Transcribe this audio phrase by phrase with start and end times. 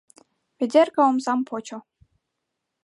[0.57, 1.77] Ведерка омсам почо.